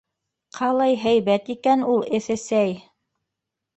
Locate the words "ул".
1.91-2.01